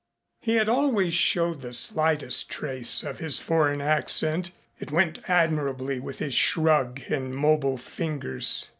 [0.39, 4.49] He had always showed the slightest trace of his foreign accent.
[4.79, 8.67] It went admirably with his shrug and mobile fingers.